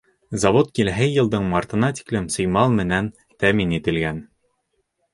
[0.43, 3.13] Завод киләһе йылдың мартына тиклем сеймал менән
[3.45, 4.27] тәьмин ителгән.